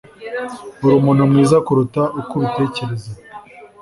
Urumuntu 0.85 1.21
mwiza 1.31 1.57
kuruta 1.65 2.01
uko 2.19 2.31
ubitekereza. 2.37 3.09